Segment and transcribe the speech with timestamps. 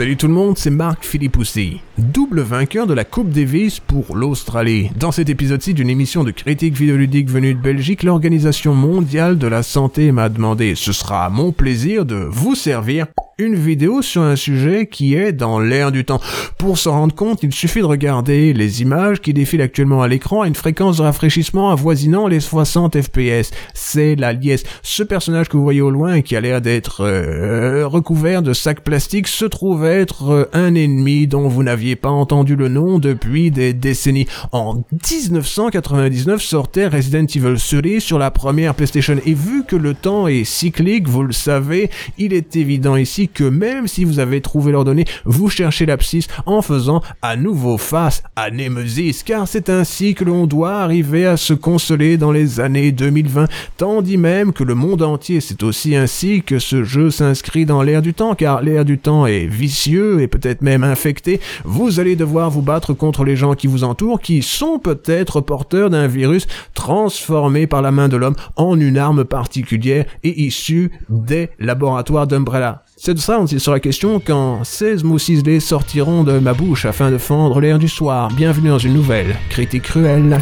[0.00, 4.90] Salut tout le monde, c'est Marc Philippoussi, double vainqueur de la Coupe Davis pour l'Australie.
[4.96, 9.62] Dans cet épisode-ci d'une émission de critique vidéoludique venue de Belgique, l'Organisation mondiale de la
[9.62, 13.06] santé m'a demandé, ce sera mon plaisir de vous servir
[13.40, 16.20] une vidéo sur un sujet qui est dans l'air du temps.
[16.58, 20.42] Pour s'en rendre compte, il suffit de regarder les images qui défilent actuellement à l'écran
[20.42, 23.50] à une fréquence de rafraîchissement avoisinant les 60 fps.
[23.72, 24.64] C'est la liesse.
[24.82, 28.52] Ce personnage que vous voyez au loin et qui a l'air d'être euh, recouvert de
[28.52, 32.98] sacs plastiques se trouve être euh, un ennemi dont vous n'aviez pas entendu le nom
[32.98, 34.26] depuis des décennies.
[34.52, 39.16] En 1999 sortait Resident Evil 3 sur la première PlayStation.
[39.24, 43.44] Et vu que le temps est cyclique, vous le savez, il est évident ici que
[43.44, 48.22] même si vous avez trouvé leurs données, vous cherchez l'abscisse en faisant à nouveau face
[48.36, 52.92] à Nemesis, car c'est ainsi que l'on doit arriver à se consoler dans les années
[52.92, 57.82] 2020, tandis même que le monde entier, c'est aussi ainsi que ce jeu s'inscrit dans
[57.82, 61.40] l'ère du temps, car l'ère du temps est vicieux et peut-être même infecté,
[61.88, 66.06] allez devoir vous battre contre les gens qui vous entourent, qui sont peut-être porteurs d'un
[66.06, 72.26] virus transformé par la main de l'homme en une arme particulière et issue des laboratoires
[72.26, 72.84] d'Umbrella.
[72.96, 76.84] C'est de ça dont il sera question quand 16 mots ciselés sortiront de ma bouche
[76.84, 78.28] afin de fendre l'air du soir.
[78.36, 80.38] Bienvenue dans une nouvelle critique cruelle.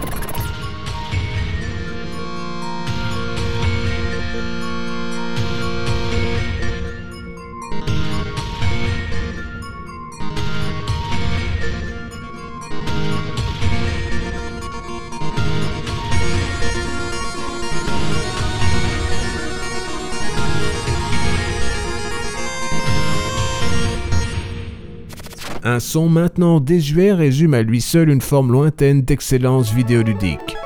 [25.80, 30.56] Son maintenant désuet résume à lui seul une forme lointaine d'excellence vidéoludique.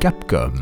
[0.00, 0.52] Capcom.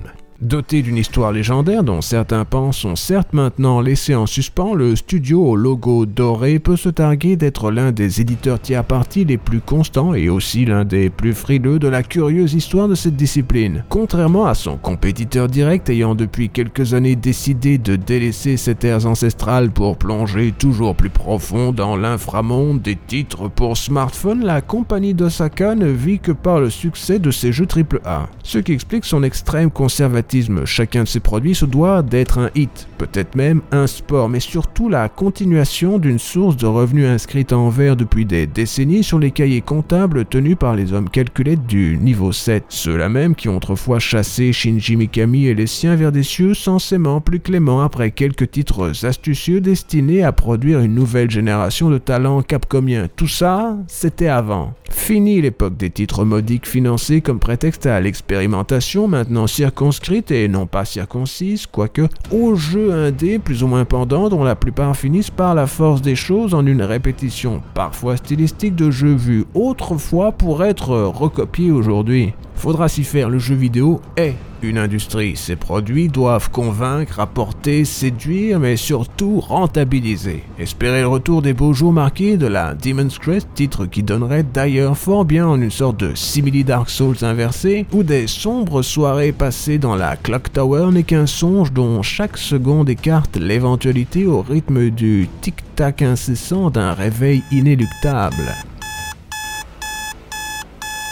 [0.43, 5.47] Doté d'une histoire légendaire dont certains pensent sont certes maintenant laissés en suspens, le studio
[5.47, 10.15] au logo doré peut se targuer d'être l'un des éditeurs tiers partis les plus constants
[10.15, 13.85] et aussi l'un des plus frileux de la curieuse histoire de cette discipline.
[13.89, 19.71] Contrairement à son compétiteur direct ayant depuis quelques années décidé de délaisser ses terres ancestrales
[19.71, 25.87] pour plonger toujours plus profond dans l'inframonde des titres pour smartphone, la compagnie d'Osaka ne
[25.87, 30.32] vit que par le succès de ses jeux AAA, ce qui explique son extrême conservatisme
[30.65, 34.89] Chacun de ces produits se doit d'être un hit, peut-être même un sport, mais surtout
[34.89, 39.61] la continuation d'une source de revenus inscrite en vert depuis des décennies sur les cahiers
[39.61, 42.65] comptables tenus par les hommes calculettes du niveau 7.
[42.69, 47.21] Ceux-là même qui ont autrefois chassé Shinji Mikami et les siens vers des cieux censément
[47.21, 53.09] plus cléments après quelques titres astucieux destinés à produire une nouvelle génération de talents capcomiens.
[53.17, 54.73] Tout ça, c'était avant.
[54.91, 60.85] Fini l'époque des titres modiques financés comme prétexte à l'expérimentation, maintenant circonscrite et non pas
[60.85, 65.67] circoncise, quoique aux jeux indés plus ou moins pendants dont la plupart finissent par la
[65.67, 71.71] force des choses en une répétition parfois stylistique de jeux vus autrefois pour être recopiés
[71.71, 72.35] aujourd'hui.
[72.55, 75.37] Faudra s'y faire, le jeu vidéo est une industrie.
[75.37, 80.45] Ses produits doivent convaincre, apporter, séduire, mais surtout rentabiliser.
[80.59, 84.97] Espérer le retour des beaux jours marqués de la Demon's Crest, titre qui donnerait d'ailleurs
[84.97, 89.79] fort bien en une sorte de simili Dark Souls inversé, ou des sombres soirées passées
[89.79, 95.29] dans la Clock Tower n'est qu'un songe dont chaque seconde écarte l'éventualité au rythme du
[95.41, 98.53] tic-tac incessant d'un réveil inéluctable.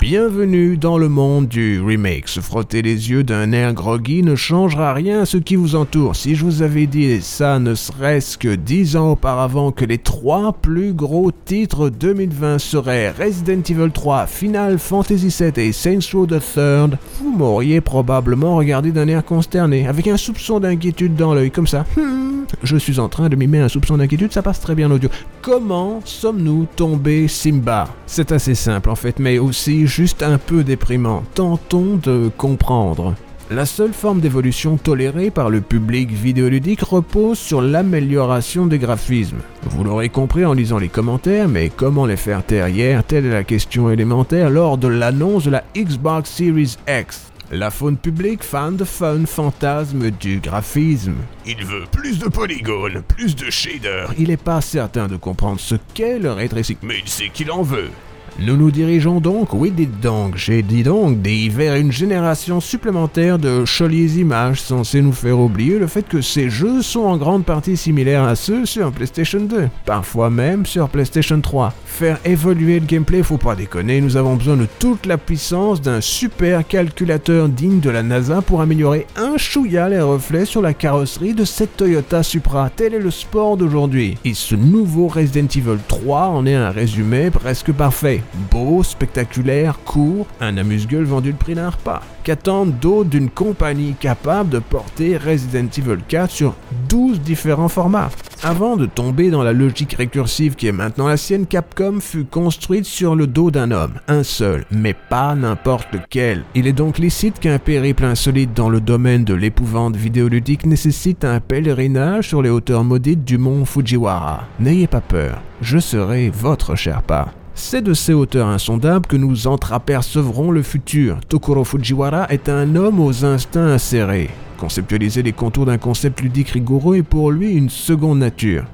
[0.01, 2.27] Bienvenue dans le monde du remake.
[2.27, 6.17] Se frotter les yeux d'un air groggy ne changera rien à ce qui vous entoure.
[6.17, 10.55] Si je vous avais dit ça ne serait-ce que dix ans auparavant que les trois
[10.55, 16.41] plus gros titres 2020 seraient Resident Evil 3, Final Fantasy VII et Saints Row the
[16.41, 21.67] Third, vous m'auriez probablement regardé d'un air consterné, avec un soupçon d'inquiétude dans l'œil, comme
[21.67, 21.85] ça.
[21.99, 25.11] Hmm, je suis en train de mimer un soupçon d'inquiétude, ça passe très bien l'audio.
[25.43, 27.89] Comment sommes-nous tombés Simba?
[28.07, 31.25] C'est assez simple en fait, mais aussi juste un peu déprimant.
[31.35, 33.15] Tentons de comprendre.
[33.51, 39.41] La seule forme d'évolution tolérée par le public vidéoludique repose sur l'amélioration des graphismes.
[39.65, 43.31] Vous l'aurez compris en lisant les commentaires, mais comment les faire taire hier Telle est
[43.31, 47.33] la question élémentaire lors de l'annonce de la Xbox Series X.
[47.51, 51.17] La faune publique, fan de fun, fantasme du graphisme.
[51.45, 54.15] Il veut plus de polygones, plus de shaders.
[54.17, 56.49] Il n'est pas certain de comprendre ce qu'est le ray
[56.83, 57.91] mais il sait qu'il en veut.
[58.39, 63.39] Nous nous dirigeons donc, oui dites donc, j'ai dit donc, des, vers une génération supplémentaire
[63.39, 67.45] de jolies images censées nous faire oublier le fait que ces jeux sont en grande
[67.45, 71.75] partie similaires à ceux sur PlayStation 2, parfois même sur PlayStation 3.
[71.85, 76.01] Faire évoluer le gameplay, faut pas déconner, nous avons besoin de toute la puissance d'un
[76.01, 81.35] super calculateur digne de la NASA pour améliorer un chouïa les reflets sur la carrosserie
[81.35, 82.71] de cette Toyota Supra.
[82.75, 84.17] Tel est le sport d'aujourd'hui.
[84.25, 88.23] Et ce nouveau Resident Evil 3 en est un résumé presque parfait.
[88.51, 92.03] Beau, spectaculaire, court, un amuse-gueule vendu le prix d'un repas.
[92.25, 96.55] Qu'attendre d'autres d'une compagnie capable de porter Resident Evil 4 sur
[96.89, 98.11] 12 différents formats?
[98.43, 102.87] Avant de tomber dans la logique récursive qui est maintenant la sienne, Capcom fut construite
[102.87, 106.45] sur le dos d'un homme, un seul, mais pas n'importe lequel.
[106.55, 111.41] Il est donc licite qu'un périple insolite dans le domaine de l'épouvante vidéoludique nécessite un
[111.41, 114.45] pèlerinage sur les hauteurs maudites du mont Fujiwara.
[114.59, 117.29] N'ayez pas peur, je serai votre Sherpa.
[117.63, 121.21] C'est de ces hauteurs insondables que nous entreapercevrons le futur.
[121.29, 124.31] Tokoro Fujiwara est un homme aux instincts acérés.
[124.57, 128.65] Conceptualiser les contours d'un concept ludique rigoureux est pour lui une seconde nature.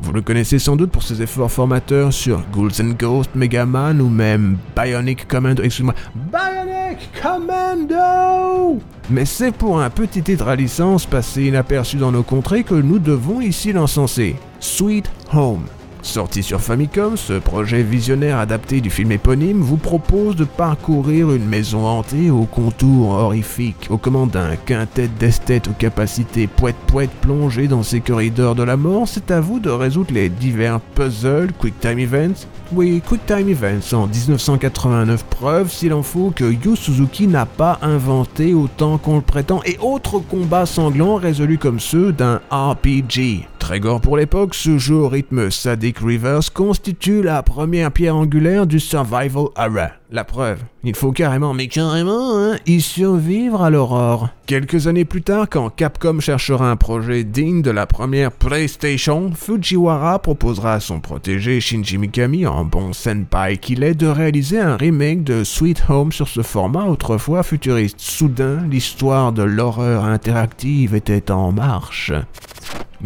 [0.00, 4.02] Vous le connaissez sans doute pour ses efforts formateurs sur Ghouls and Ghosts, Mega Man
[4.02, 5.62] ou même Bionic Commando.
[5.62, 8.80] Excuse-moi, Bionic Commando
[9.10, 12.98] Mais c'est pour un petit titre à licence passé inaperçu dans nos contrées que nous
[12.98, 14.36] devons ici l'encenser.
[14.60, 15.64] Sweet Home.
[16.06, 21.44] Sorti sur Famicom, ce projet visionnaire adapté du film éponyme vous propose de parcourir une
[21.44, 27.82] maison hantée aux contours horrifiques, aux commandes d'un quintet d'esthètes aux capacités poète-poète plongées dans
[27.82, 29.08] ces corridors de la mort.
[29.08, 32.46] C'est à vous de résoudre les divers puzzles, quick time events.
[32.72, 37.78] Oui, quick time events en 1989 preuve, s'il en faut, que Yu Suzuki n'a pas
[37.82, 43.46] inventé autant qu'on le prétend et autres combats sanglants résolus comme ceux d'un RPG.
[43.66, 48.64] Très gore pour l'époque, ce jeu au rythme sadique reverse constitue la première pierre angulaire
[48.64, 49.90] du survival era.
[50.12, 54.28] La preuve, il faut carrément, mais carrément, hein, y survivre à l'aurore.
[54.46, 60.20] Quelques années plus tard, quand Capcom cherchera un projet digne de la première PlayStation, Fujiwara
[60.20, 65.24] proposera à son protégé Shinji Mikami, en bon senpai qu'il est, de réaliser un remake
[65.24, 67.98] de Sweet Home sur ce format autrefois futuriste.
[67.98, 72.12] Soudain, l'histoire de l'horreur interactive était en marche.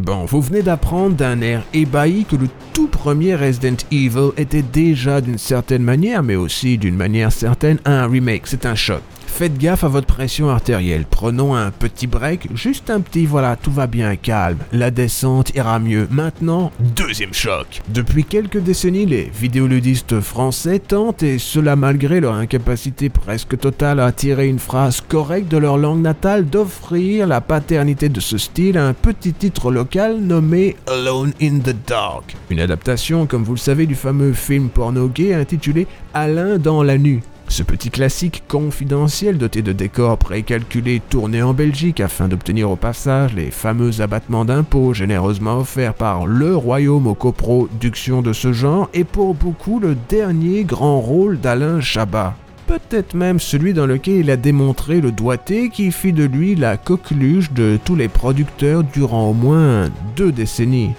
[0.01, 5.21] Bon, vous venez d'apprendre d'un air ébahi que le tout premier Resident Evil était déjà
[5.21, 8.47] d'une certaine manière, mais aussi d'une manière certaine, un remake.
[8.47, 9.03] C'est un choc.
[9.31, 11.07] Faites gaffe à votre pression artérielle.
[11.09, 14.59] Prenons un petit break, juste un petit, voilà, tout va bien, calme.
[14.71, 16.07] La descente ira mieux.
[16.11, 17.81] Maintenant, deuxième choc.
[17.89, 24.13] Depuis quelques décennies, les vidéoludistes français tentent, et cela malgré leur incapacité presque totale à
[24.13, 28.87] tirer une phrase correcte de leur langue natale, d'offrir la paternité de ce style à
[28.87, 32.37] un petit titre local nommé Alone in the Dark.
[32.51, 36.99] Une adaptation, comme vous le savez, du fameux film porno gay intitulé Alain dans la
[36.99, 37.21] nuit.
[37.51, 43.35] Ce petit classique confidentiel doté de décors précalculés tourné en Belgique afin d'obtenir au passage
[43.35, 49.03] les fameux abattements d'impôts généreusement offerts par le royaume aux coproductions de ce genre est
[49.03, 52.37] pour beaucoup le dernier grand rôle d'Alain Chabat.
[52.69, 56.77] Peut-être même celui dans lequel il a démontré le doigté qui fit de lui la
[56.77, 60.93] coqueluche de tous les producteurs durant au moins deux décennies.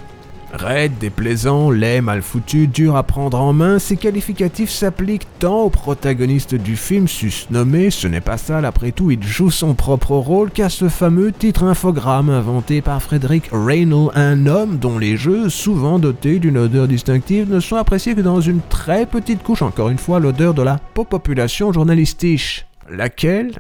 [0.53, 5.69] Raide, déplaisant, laid, mal foutu, dur à prendre en main, ces qualificatifs s'appliquent tant au
[5.69, 10.51] protagoniste du film sus-nommé, ce n'est pas ça, après tout, il joue son propre rôle,
[10.51, 15.99] qu'à ce fameux titre infogramme inventé par Frederick Reynolds, un homme dont les jeux, souvent
[15.99, 19.97] dotés d'une odeur distinctive, ne sont appréciés que dans une très petite couche, encore une
[19.97, 22.65] fois l'odeur de la population journalistique.
[22.89, 23.51] Laquelle?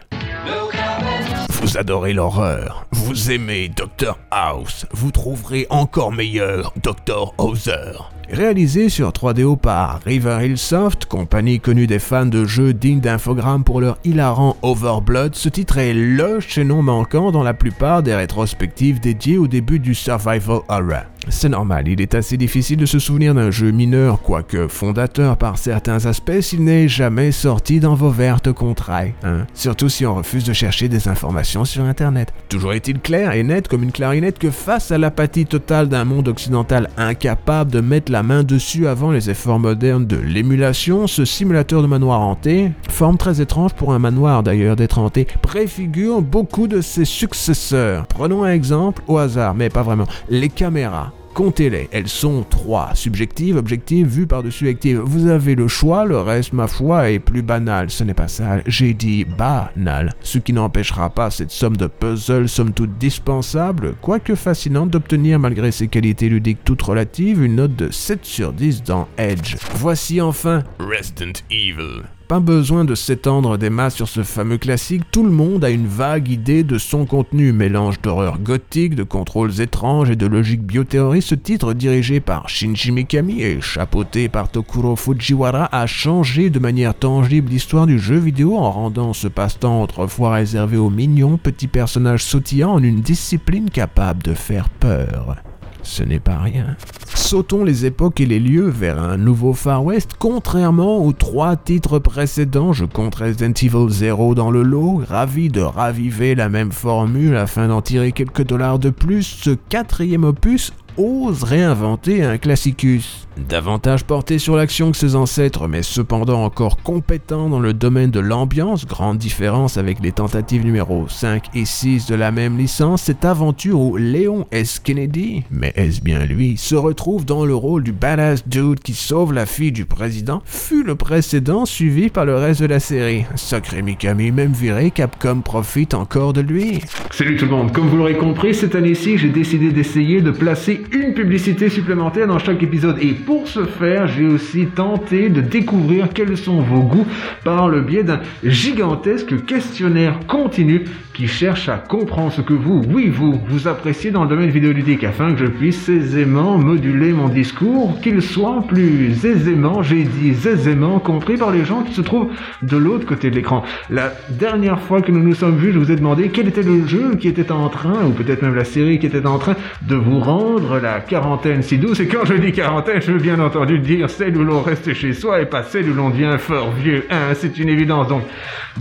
[1.61, 7.93] Vous adorez l'horreur, vous aimez Dr House, vous trouverez encore meilleur Dr Hauser.
[8.31, 13.79] Réalisé sur 3DO par River Soft, compagnie connue des fans de jeux dignes d'infogrammes pour
[13.79, 19.37] leur hilarant Overblood, ce titre est le chaînon manquant dans la plupart des rétrospectives dédiées
[19.37, 21.10] au début du Survival Era.
[21.29, 25.57] C'est normal, il est assez difficile de se souvenir d'un jeu mineur, quoique fondateur par
[25.57, 29.45] certains aspects, s'il n'est jamais sorti dans vos vertes contrailles, hein?
[29.53, 32.33] surtout si on refuse de chercher des informations sur Internet.
[32.49, 36.27] Toujours est-il clair et net comme une clarinette que face à l'apathie totale d'un monde
[36.27, 41.83] occidental incapable de mettre la main dessus avant les efforts modernes de l'émulation, ce simulateur
[41.83, 46.81] de manoir hanté, forme très étrange pour un manoir d'ailleurs d'être hanté, préfigure beaucoup de
[46.81, 48.07] ses successeurs.
[48.07, 51.11] Prenons un exemple au hasard, mais pas vraiment, les caméras.
[51.33, 54.99] Comptez-les, elles sont trois, subjectives, objectives, vues par-dessus actives.
[54.99, 57.89] Vous avez le choix, le reste, ma foi, est plus banal.
[57.89, 60.13] Ce n'est pas ça, j'ai dit banal.
[60.21, 65.71] Ce qui n'empêchera pas cette somme de puzzles, somme toute dispensable, quoique fascinante d'obtenir malgré
[65.71, 69.55] ses qualités ludiques toutes relatives, une note de 7 sur 10 dans Edge.
[69.75, 72.03] Voici enfin Resident Evil.
[72.31, 75.85] Pas besoin de s'étendre des masses sur ce fameux classique, tout le monde a une
[75.85, 81.21] vague idée de son contenu, mélange d'horreur gothique, de contrôles étranges et de logique biothéorie.
[81.21, 86.93] Ce titre, dirigé par Shinji Mikami et chapeauté par Tokuro Fujiwara, a changé de manière
[86.93, 92.23] tangible l'histoire du jeu vidéo en rendant ce passe-temps autrefois réservé aux mignons petits personnages
[92.23, 95.35] sautillants en une discipline capable de faire peur
[95.83, 96.75] ce n'est pas rien.
[97.13, 101.99] Sautons les époques et les lieux vers un nouveau Far West, contrairement aux trois titres
[101.99, 107.35] précédents, je compte Resident Evil 0 dans le lot, ravi de raviver la même formule
[107.35, 113.27] afin d'en tirer quelques dollars de plus, ce quatrième opus ose réinventer un classicus.
[113.37, 118.19] Davantage porté sur l'action que ses ancêtres, mais cependant encore compétent dans le domaine de
[118.19, 123.23] l'ambiance, grande différence avec les tentatives numéro 5 et 6 de la même licence, cette
[123.23, 124.79] aventure où Léon S.
[124.79, 129.33] Kennedy, mais est-ce bien lui, se retrouve dans le rôle du badass dude qui sauve
[129.33, 133.25] la fille du président, fut le précédent suivi par le reste de la série.
[133.35, 136.81] Sacré Mikami, même viré, Capcom profite encore de lui.
[137.11, 140.80] Salut tout le monde, comme vous l'aurez compris, cette année-ci, j'ai décidé d'essayer de placer
[140.91, 146.09] une publicité supplémentaire dans chaque épisode et pour ce faire, j'ai aussi tenté de découvrir
[146.13, 147.07] quels sont vos goûts
[147.43, 153.09] par le biais d'un gigantesque questionnaire continu qui cherche à comprendre ce que vous, oui
[153.09, 157.99] vous, vous appréciez dans le domaine vidéoludique afin que je puisse aisément moduler mon discours,
[158.01, 162.29] qu'il soit plus aisément, j'ai dit aisément, compris par les gens qui se trouvent
[162.61, 163.63] de l'autre côté de l'écran.
[163.89, 166.87] La dernière fois que nous nous sommes vus, je vous ai demandé quel était le
[166.87, 169.95] jeu qui était en train, ou peut-être même la série qui était en train de
[169.95, 171.99] vous rendre la quarantaine si douce.
[171.99, 175.13] Et quand je dis quarantaine, je veux bien entendu dire celle où l'on reste chez
[175.13, 177.05] soi et pas celle où l'on devient fort vieux.
[177.09, 178.07] Hein, c'est une évidence.
[178.07, 178.23] Donc,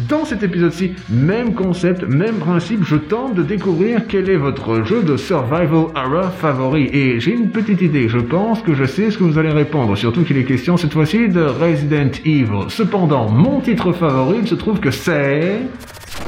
[0.09, 5.03] dans cet épisode-ci, même concept, même principe, je tente de découvrir quel est votre jeu
[5.03, 6.89] de survival horror favori.
[6.93, 9.97] Et j'ai une petite idée, je pense que je sais ce que vous allez répondre,
[9.97, 12.69] surtout qu'il est question cette fois-ci de Resident Evil.
[12.69, 15.61] Cependant, mon titre favori, il se trouve que c'est...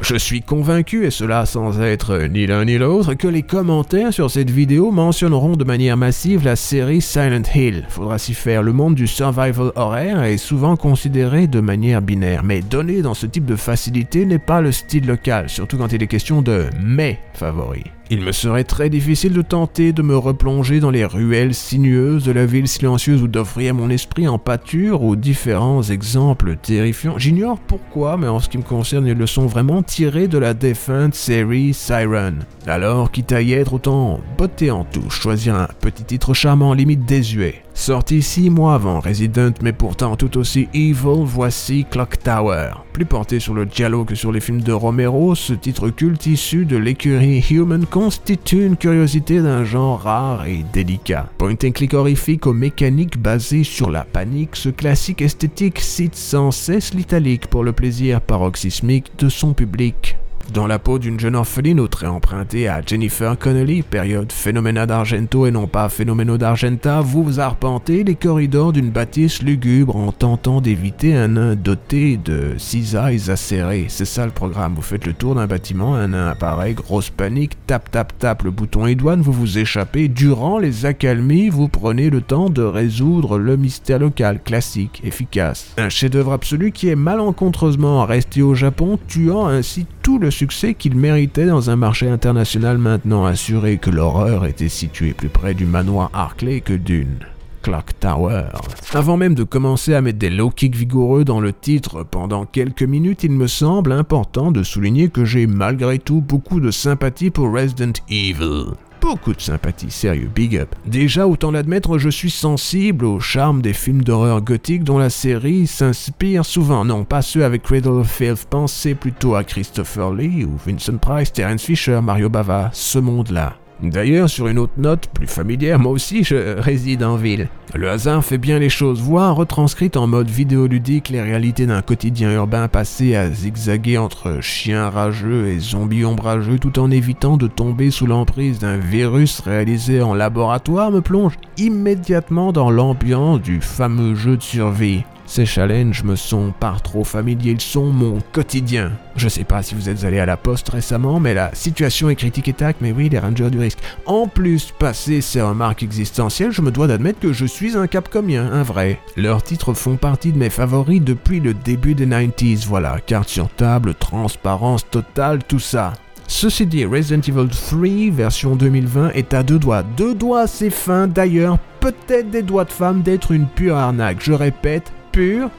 [0.03, 4.33] Je suis convaincu, et cela sans être ni l'un ni l'autre, que les commentaires sur
[4.33, 7.87] cette vidéo mentionneront de manière massive la série Silent Hill.
[7.89, 8.65] Faudra s'y faire.
[8.65, 13.27] Le monde du survival horaire est souvent considéré de manière binaire, mais donner dans ce
[13.27, 17.21] type de facilité n'est pas le style local, surtout quand il est question de mes
[17.33, 17.85] favoris.
[18.11, 22.33] Il me serait très difficile de tenter de me replonger dans les ruelles sinueuses de
[22.33, 27.19] la ville silencieuse ou d'offrir mon esprit en pâture aux différents exemples terrifiants.
[27.19, 30.53] J'ignore pourquoi, mais en ce qui me concerne, ils le sont vraiment tirés de la
[30.53, 32.45] défunte série Siren.
[32.67, 37.07] Alors, quitte à y être, autant botter en touche, choisir un petit titre charmant, limite
[37.07, 37.63] désuet.
[37.75, 42.71] Sorti six mois avant Resident, mais pourtant tout aussi evil, voici Clock Tower.
[42.93, 46.65] Plus porté sur le dialogue que sur les films de Romero, ce titre culte issu
[46.65, 51.29] de l'écurie Human constitue une curiosité d'un genre rare et délicat.
[51.39, 56.51] Point and click horrifique aux mécaniques basées sur la panique, ce classique esthétique cite sans
[56.51, 60.17] cesse l'italique pour le plaisir paroxysmique de son public.
[60.53, 65.47] Dans la peau d'une jeune orpheline au trait emprunté à Jennifer Connelly, période phénoména d'Argento
[65.47, 71.15] et non pas phénoméno d'Argenta, vous arpentez les corridors d'une bâtisse lugubre en tentant d'éviter
[71.15, 73.87] un nain doté de cisailles acérées.
[73.89, 77.57] C'est ça le programme, vous faites le tour d'un bâtiment, un nain apparaît, grosse panique,
[77.67, 82.21] tap tap tap le bouton douane, vous vous échappez, durant les accalmies, vous prenez le
[82.21, 85.73] temps de résoudre le mystère local, classique, efficace.
[85.79, 90.97] Un chef-d'œuvre absolu qui est malencontreusement resté au Japon, tuant ainsi tout le succès qu'il
[90.97, 96.11] méritait dans un marché international maintenant assuré que l'horreur était située plus près du manoir
[96.13, 97.21] Harclay que d'une
[97.63, 98.47] Clock Tower.
[98.93, 102.83] Avant même de commencer à mettre des low kicks vigoureux dans le titre pendant quelques
[102.83, 107.53] minutes, il me semble important de souligner que j'ai malgré tout beaucoup de sympathie pour
[107.53, 108.73] Resident Evil
[109.03, 110.75] beaucoup de sympathie, sérieux, big up.
[110.87, 115.67] Déjà, autant l'admettre, je suis sensible au charme des films d'horreur gothique dont la série
[115.67, 116.85] s'inspire souvent.
[116.85, 121.33] Non, pas ceux avec Cradle of Filth, pensez plutôt à Christopher Lee ou Vincent Price,
[121.33, 123.57] Terence Fisher, Mario Bava, ce monde-là.
[123.83, 127.49] D'ailleurs, sur une autre note, plus familière, moi aussi je réside en ville.
[127.75, 132.33] Le hasard fait bien les choses, voir retranscrite en mode vidéoludique les réalités d'un quotidien
[132.33, 137.91] urbain passé à zigzaguer entre chiens rageux et zombies ombrageux tout en évitant de tomber
[137.91, 144.37] sous l'emprise d'un virus réalisé en laboratoire me plonge immédiatement dans l'ambiance du fameux jeu
[144.37, 145.03] de survie.
[145.35, 148.93] Ces challenges me sont par trop familiers, ils sont mon quotidien.
[149.17, 152.17] Je sais pas si vous êtes allé à la poste récemment, mais la situation est
[152.17, 153.79] critique et tac, mais oui, les rangers du risque.
[154.05, 158.45] En plus, passer ces remarques existentielles, je me dois d'admettre que je suis un capcomien,
[158.53, 159.01] un vrai.
[159.17, 163.49] Leurs titres font partie de mes favoris depuis le début des 90s, voilà, carte sur
[163.49, 165.95] table, transparence totale, tout ça.
[166.27, 169.83] Ceci dit, Resident Evil 3 version 2020 est à deux doigts.
[169.97, 174.19] Deux doigts assez fins d'ailleurs, peut-être des doigts de femme d'être une pure arnaque.
[174.21, 175.51] Je répète, pure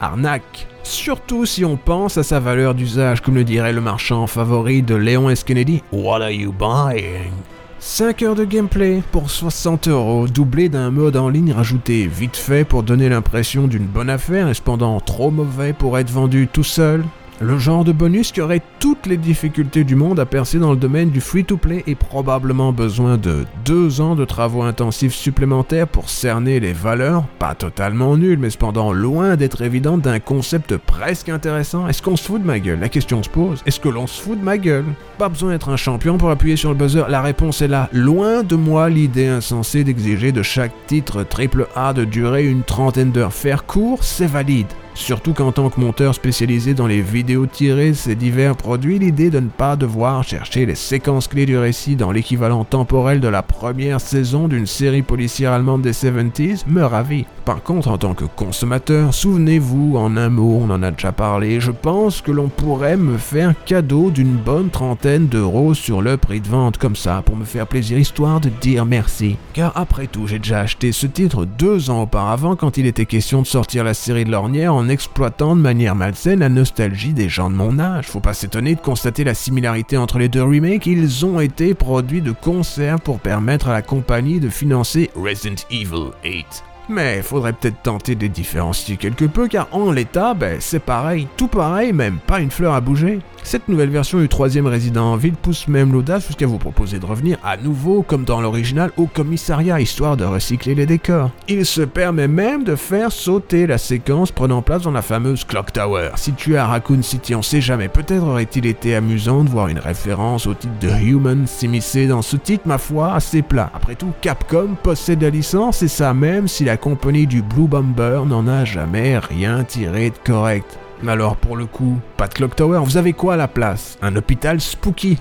[0.00, 0.66] arnaque.
[0.82, 4.94] Surtout si on pense à sa valeur d'usage, comme le dirait le marchand favori de
[4.94, 5.44] Léon S.
[5.44, 5.82] Kennedy.
[5.92, 7.32] What are you buying?
[7.78, 12.64] 5 heures de gameplay pour 60 euros, doublé d'un mode en ligne rajouté vite fait
[12.64, 17.04] pour donner l'impression d'une bonne affaire et cependant trop mauvais pour être vendu tout seul.
[17.38, 20.78] Le genre de bonus qui aurait toutes les difficultés du monde à percer dans le
[20.78, 26.60] domaine du free-to-play et probablement besoin de deux ans de travaux intensifs supplémentaires pour cerner
[26.60, 31.86] les valeurs, pas totalement nulles, mais cependant loin d'être évidentes d'un concept presque intéressant.
[31.86, 32.80] Est-ce qu'on se fout de ma gueule?
[32.80, 33.62] La question se pose.
[33.66, 34.86] Est-ce que l'on se fout de ma gueule?
[35.18, 37.04] Pas besoin d'être un champion pour appuyer sur le buzzer.
[37.10, 37.90] La réponse est là.
[37.92, 43.12] Loin de moi l'idée insensée d'exiger de chaque titre triple A de durer une trentaine
[43.12, 43.34] d'heures.
[43.34, 44.68] Faire court, c'est valide.
[44.96, 49.40] Surtout qu'en tant que monteur spécialisé dans les vidéos tirées ces divers produits, l'idée de
[49.40, 54.00] ne pas devoir chercher les séquences clés du récit dans l'équivalent temporel de la première
[54.00, 57.26] saison d'une série policière allemande des 70s me ravit.
[57.44, 61.60] Par contre, en tant que consommateur, souvenez-vous, en un mot, on en a déjà parlé,
[61.60, 66.40] je pense que l'on pourrait me faire cadeau d'une bonne trentaine d'euros sur le prix
[66.40, 69.36] de vente comme ça, pour me faire plaisir, histoire de dire merci.
[69.52, 73.42] Car après tout, j'ai déjà acheté ce titre deux ans auparavant quand il était question
[73.42, 77.50] de sortir la série de l'ornière en exploitant de manière malsaine la nostalgie des gens
[77.50, 78.06] de mon âge.
[78.06, 82.22] Faut pas s'étonner de constater la similarité entre les deux remakes, ils ont été produits
[82.22, 86.64] de concert pour permettre à la compagnie de financer Resident Evil 8.
[86.88, 91.26] Mais faudrait peut-être tenter de les différencier quelque peu car en l'état, ben, c'est pareil,
[91.36, 93.20] tout pareil même, pas une fleur à bouger.
[93.46, 97.06] Cette nouvelle version du troisième résident en ville pousse même l'audace jusqu'à vous proposer de
[97.06, 101.30] revenir à nouveau, comme dans l'original, au commissariat, histoire de recycler les décors.
[101.46, 105.72] Il se permet même de faire sauter la séquence prenant place dans la fameuse Clock
[105.72, 106.10] Tower.
[106.16, 110.48] Située à Raccoon City, on sait jamais, peut-être aurait-il été amusant de voir une référence
[110.48, 113.70] au titre de Human s'immiscer dans ce titre, ma foi, assez plat.
[113.74, 118.22] Après tout, Capcom possède la licence et ça même si la compagnie du Blue Bomber
[118.26, 120.78] n'en a jamais rien tiré de correct.
[121.06, 123.98] Alors pour le coup, pas de Clock Tower, vous avez quoi à la place?
[124.02, 125.18] Un hôpital spooky?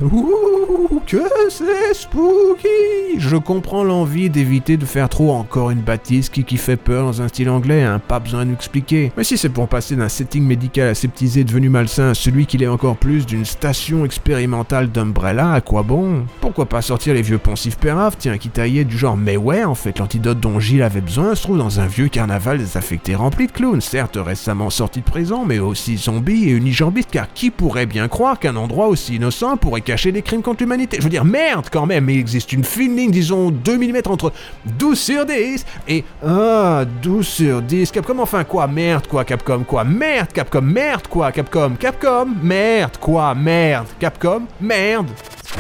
[3.18, 7.22] Je comprends l'envie d'éviter de faire trop encore une bâtisse qui, qui fait peur dans
[7.22, 9.12] un style anglais, hein, pas besoin d'expliquer.
[9.18, 12.68] Mais si c'est pour passer d'un setting médical aseptisé devenu malsain à celui qu'il est
[12.68, 16.26] encore plus d'une station expérimentale d'Umbrella, à quoi bon?
[16.42, 19.76] Pourquoi pas sortir les vieux poncifs péraves, tiens, qui taillaient du genre mais ouais, en
[19.76, 23.52] fait, l'antidote dont Gilles avait besoin se trouve dans un vieux carnaval désaffecté rempli de
[23.52, 28.08] clowns, certes récemment sorti de prison, mais aussi zombie et unijambiste, car qui pourrait bien
[28.08, 31.68] croire qu'un endroit aussi innocent pourrait cacher des crimes contre l'humanité Je veux dire, merde
[31.72, 34.32] quand même, il existe une fine ligne, disons 2 mm entre
[34.66, 37.92] 12 sur 10 et ah, 12 sur 10.
[37.92, 43.36] Capcom, enfin quoi Merde quoi, Capcom quoi Merde, Capcom, merde quoi, Capcom Capcom, merde quoi
[43.36, 45.08] Merde, Capcom, merde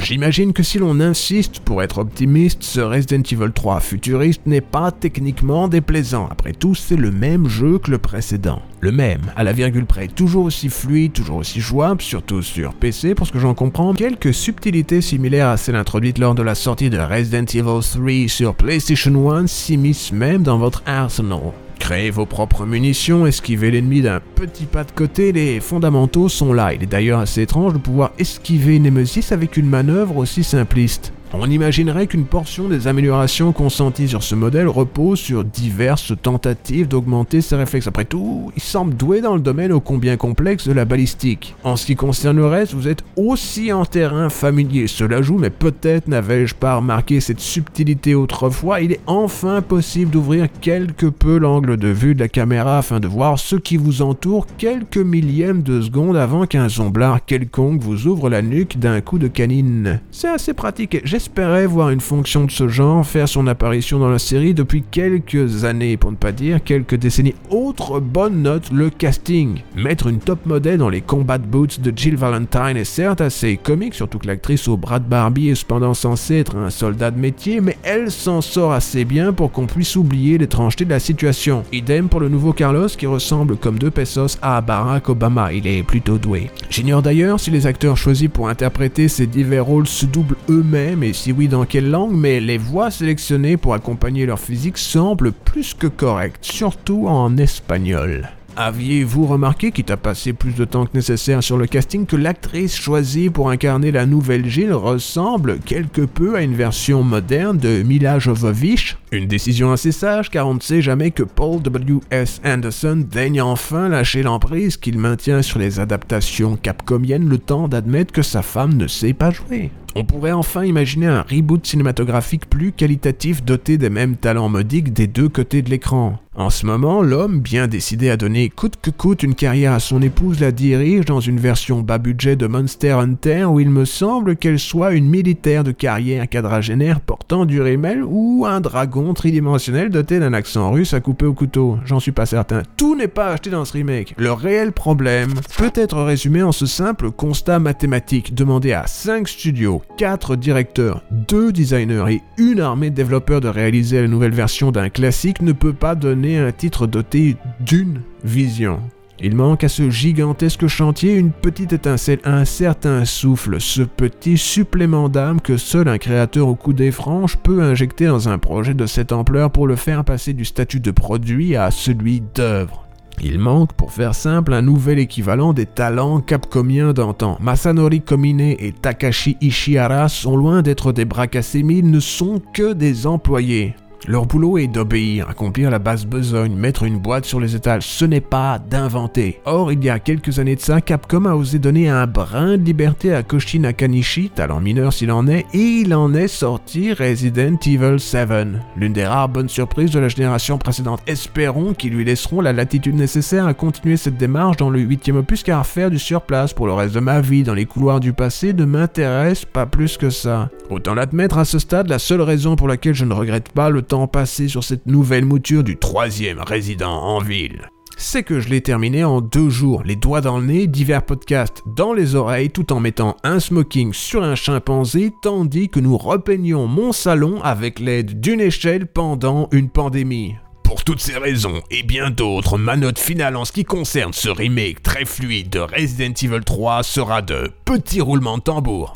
[0.02, 4.92] J'imagine que si l'on insiste pour être optimiste, ce Resident Evil 3 futuriste n'est pas
[4.92, 6.28] techniquement déplaisant.
[6.30, 8.62] Après tout, c'est le même jeu que le précédent.
[8.82, 13.16] Le même, à la virgule près, toujours aussi fluide, toujours aussi jouable, surtout sur PC,
[13.16, 16.90] pour ce que j'en comprends, quelques subtilités similaires à celles introduites lors de la sortie
[16.90, 21.54] de Resident Evil 3 sur PlayStation 1 s'immiscent même dans votre arsenal.
[21.80, 26.74] Créez vos propres munitions, esquivez l'ennemi d'un petit pas de côté, les fondamentaux sont là.
[26.74, 31.14] Il est d'ailleurs assez étrange de pouvoir esquiver Nemesis avec une manœuvre aussi simpliste.
[31.34, 37.42] On imaginerait qu'une portion des améliorations consenties sur ce modèle repose sur diverses tentatives d'augmenter
[37.42, 37.88] ses réflexes.
[37.88, 41.56] Après tout, il semble doué dans le domaine ô combien complexe de la balistique.
[41.64, 44.88] En ce qui concerne le reste, vous êtes aussi en terrain familier.
[44.88, 48.82] Cela joue, mais peut-être n'avais-je pas remarqué cette subtilité autrefois.
[48.82, 53.08] Il est enfin possible d'ouvrir quelque peu l'angle de vue de la caméra afin de
[53.08, 58.30] voir ce qui vous entoure quelques millièmes de seconde avant qu'un zomblard quelconque vous ouvre
[58.30, 60.00] la nuque d'un coup de canine.
[60.12, 64.20] C'est assez pratique j'espérais voir une fonction de ce genre faire son apparition dans la
[64.20, 67.36] série depuis quelques années, pour ne pas dire quelques décennies.
[67.50, 69.62] Autre bonne note, le casting.
[69.78, 73.94] Mettre une top modèle dans les combat boots de Jill Valentine est certes assez comique,
[73.94, 77.62] surtout que l'actrice au bras de Barbie est cependant censée être un soldat de métier,
[77.62, 81.64] mais elle s'en sort assez bien pour qu'on puisse oublier l'étrangeté de la situation.
[81.72, 85.84] Idem pour le nouveau Carlos qui ressemble comme deux pesos à Barack Obama, il est
[85.84, 86.50] plutôt doué.
[86.70, 91.32] J'ignore d'ailleurs si les acteurs choisis pour interpréter ces divers rôles se doublent eux-mêmes si
[91.32, 95.88] oui dans quelle langue, mais les voix sélectionnées pour accompagner leur physique semblent plus que
[95.88, 98.30] correctes, surtout en espagnol.
[98.58, 102.74] Aviez-vous remarqué, qu'il t'a passé plus de temps que nécessaire sur le casting, que l'actrice
[102.74, 108.18] choisie pour incarner la nouvelle Gilles ressemble quelque peu à une version moderne de Mila
[108.18, 108.96] Jovovich?
[109.16, 112.42] Une décision assez sage car on ne sait jamais que Paul W.S.
[112.44, 118.22] Anderson daigne enfin lâcher l'emprise qu'il maintient sur les adaptations capcomiennes le temps d'admettre que
[118.22, 119.72] sa femme ne sait pas jouer.
[119.98, 125.08] On pourrait enfin imaginer un reboot cinématographique plus qualitatif doté des mêmes talents modiques des
[125.08, 126.20] deux côtés de l'écran.
[126.36, 130.02] En ce moment, l'homme, bien décidé à donner coûte que coûte une carrière à son
[130.02, 134.36] épouse, la dirige dans une version bas budget de Monster Hunter où il me semble
[134.36, 140.20] qu'elle soit une militaire de carrière quadragénaire portant du rimel ou un dragon tridimensionnel doté
[140.20, 141.78] d'un accent russe à couper au couteau.
[141.86, 142.64] J'en suis pas certain.
[142.78, 144.16] Tout n'est pas acheté dans ce remake.
[144.18, 149.82] Le réel problème peut être résumé en ce simple constat mathématique demandé à 5 studios
[149.98, 154.90] 4 directeurs, 2 designers et une armée de développeurs de réaliser la nouvelle version d'un
[154.90, 158.80] classique ne peut pas donner un titre doté d'une vision.
[159.20, 165.08] Il manque à ce gigantesque chantier une petite étincelle, un certain souffle, ce petit supplément
[165.08, 169.12] d'âme que seul un créateur au des franches peut injecter dans un projet de cette
[169.12, 172.86] ampleur pour le faire passer du statut de produit à celui d'œuvre.
[173.22, 177.38] Il manque, pour faire simple, un nouvel équivalent des talents capcomiens d'antan.
[177.40, 181.28] Masanori Komine et Takashi Ishihara sont loin d'être des bras
[181.64, 183.76] mais ils ne sont que des employés.
[184.08, 188.06] Leur boulot est d'obéir, accomplir la basse besogne, mettre une boîte sur les étals, ce
[188.06, 189.40] n'est pas d'inventer.
[189.46, 192.64] Or, il y a quelques années de ça, Capcom a osé donner un brin de
[192.64, 197.58] liberté à Koshi Nakanishi, talent mineur s'il en est, et il en est sorti Resident
[197.66, 198.30] Evil 7,
[198.78, 201.02] l'une des rares bonnes surprises de la génération précédente.
[201.08, 205.42] Espérons qu'ils lui laisseront la latitude nécessaire à continuer cette démarche dans le huitième opus,
[205.42, 208.54] car faire du surplace pour le reste de ma vie dans les couloirs du passé
[208.54, 210.50] ne m'intéresse pas plus que ça.
[210.70, 213.82] Autant l'admettre à ce stade, la seule raison pour laquelle je ne regrette pas le
[213.82, 217.70] temps passé sur cette nouvelle mouture du troisième résident en ville.
[217.98, 221.64] C'est que je l'ai terminé en deux jours, les doigts dans le nez, divers podcasts
[221.66, 226.68] dans les oreilles, tout en mettant un smoking sur un chimpanzé, tandis que nous repeignions
[226.68, 230.36] mon salon avec l'aide d'une échelle pendant une pandémie.
[230.64, 234.30] Pour toutes ces raisons et bien d'autres, ma note finale en ce qui concerne ce
[234.30, 238.92] remake très fluide de Resident Evil 3 sera de petit roulement de tambour.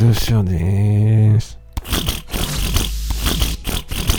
[0.00, 1.58] 2 sur 10.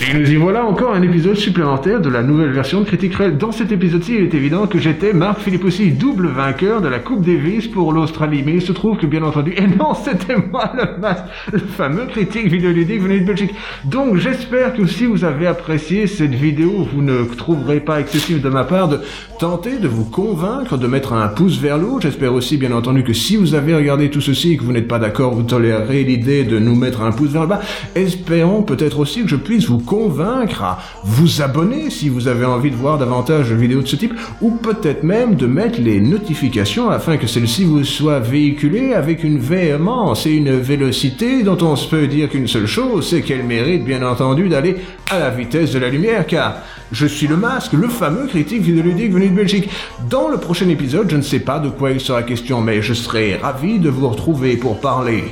[0.09, 3.37] Et nous y voilà encore un épisode supplémentaire de la nouvelle version de Critique Réel.
[3.37, 6.97] Dans cet épisode-ci, il est évident que j'étais Marc Philippe aussi, double vainqueur de la
[6.97, 8.41] Coupe Davis pour l'Australie.
[8.43, 12.07] Mais il se trouve que bien entendu, et non, c'était moi le masque, le fameux
[12.07, 13.53] critique vidéoludique venu de Belgique.
[13.85, 18.49] Donc j'espère que si vous avez apprécié cette vidéo, vous ne trouverez pas excessif de
[18.49, 19.01] ma part de
[19.37, 21.99] tenter de vous convaincre de mettre un pouce vers le haut.
[22.01, 24.87] J'espère aussi bien entendu que si vous avez regardé tout ceci et que vous n'êtes
[24.87, 27.61] pas d'accord, vous tolérez l'idée de nous mettre un pouce vers le bas.
[27.93, 32.71] Espérons peut-être aussi que je puisse vous convaincre à vous abonner si vous avez envie
[32.71, 36.89] de voir davantage de vidéos de ce type, ou peut-être même de mettre les notifications
[36.89, 41.89] afin que celles-ci vous soient véhiculées avec une véhémence et une vélocité dont on se
[41.89, 44.77] peut dire qu'une seule chose, c'est qu'elle mérite bien entendu d'aller
[45.09, 46.59] à la vitesse de la lumière, car
[46.93, 49.69] je suis le masque, le fameux critique vidéoludique venu de Belgique.
[50.09, 52.93] Dans le prochain épisode, je ne sais pas de quoi il sera question, mais je
[52.93, 55.25] serai ravi de vous retrouver pour parler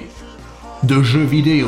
[0.83, 1.67] de jeux vidéo.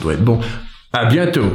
[0.00, 0.40] Doit être bon.
[0.92, 1.52] À bientôt.